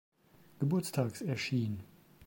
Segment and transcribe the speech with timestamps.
[0.57, 1.83] Geburtstags erschien.